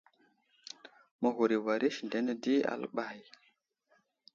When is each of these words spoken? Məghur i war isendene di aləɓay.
Məghur 1.21 1.51
i 1.57 1.59
war 1.65 1.81
isendene 1.89 2.33
di 2.43 2.55
aləɓay. 2.71 3.19